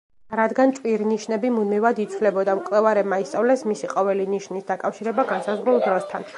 რადგან 0.37 0.71
ჭვირნიშნები 0.77 1.51
მუდმივად 1.57 2.01
იცვლებოდა, 2.05 2.57
მკვლევარებმა 2.61 3.21
ისწავლეს 3.27 3.65
მისი 3.73 3.93
ყოველი 3.95 4.29
ნიშნის 4.35 4.69
დაკავშირება 4.75 5.31
განსაზღვრულ 5.35 5.83
დროსთან. 5.89 6.29